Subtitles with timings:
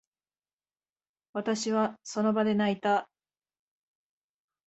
[1.33, 3.07] 私は、その場で泣いた。